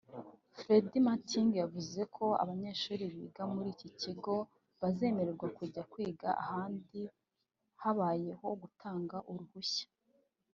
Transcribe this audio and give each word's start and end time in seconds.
Fred 0.57 0.89
Matiang 1.05 1.51
yavuze 1.61 2.01
ko 2.15 2.25
abanyeshuri 2.43 3.03
biga 3.15 3.43
muri 3.53 3.67
iki 3.75 3.89
kigo 4.01 4.35
bazemererwa 4.81 5.47
kujya 5.57 5.81
kwiga 5.91 6.29
ahandi 6.43 7.01
habayeho 7.81 8.47
gutanga 8.61 9.17
uruhushya 9.31 9.87